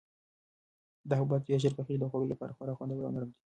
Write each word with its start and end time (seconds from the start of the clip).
دا 1.09 1.13
حبوبات 1.19 1.41
ډېر 1.47 1.59
ژر 1.63 1.73
پخیږي 1.77 1.97
او 1.97 2.01
د 2.01 2.09
خوړلو 2.11 2.31
لپاره 2.33 2.55
خورا 2.57 2.73
خوندور 2.77 3.05
او 3.07 3.13
نرم 3.15 3.29
دي. 3.31 3.37